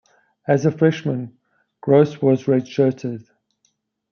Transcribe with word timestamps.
As 0.47 0.65
a 0.65 0.71
freshman, 0.71 1.37
Groce 1.79 2.23
was 2.23 2.45
redshirted. 2.45 3.27